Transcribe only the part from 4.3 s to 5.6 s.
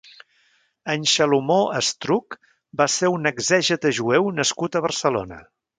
nascut a Barcelona.